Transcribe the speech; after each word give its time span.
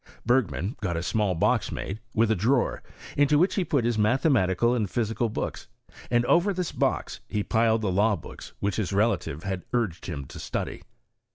Bergman 0.25 0.77
got 0.81 0.97
a 0.97 1.03
small 1.03 1.35
box 1.35 1.71
made, 1.71 1.99
with 2.11 2.31
a 2.31 2.35
drawer, 2.35 2.81
into 3.15 3.37
which 3.37 3.53
he 3.53 3.63
put 3.63 3.85
his 3.85 3.99
mathematical 3.99 4.73
and 4.73 4.87
phy^eal 4.87 5.31
books, 5.31 5.67
and 6.09 6.25
over 6.25 6.55
this 6.55 6.71
box 6.71 7.19
he 7.27 7.43
piled 7.43 7.81
the 7.81 7.91
law 7.91 8.15
books 8.15 8.53
which 8.59 8.77
his 8.77 8.91
relative 8.93 9.43
had 9.43 9.63
urged 9.73 10.07
him 10.07 10.25
to 10.25 10.39
study. 10.39 10.81